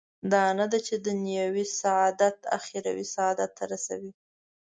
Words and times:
دا 0.31 0.43
نه 0.59 0.65
ده 0.71 0.79
چې 0.87 0.93
دنیوي 1.07 1.65
سعادت 1.81 2.37
اخروي 2.57 3.05
سعادت 3.15 3.51
ته 3.57 3.63
رسوي. 3.71 4.11